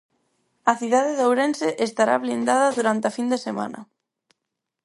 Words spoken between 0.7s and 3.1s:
A cidade de Ourense estará blindada durante